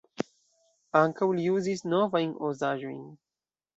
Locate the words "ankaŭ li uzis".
1.01-1.85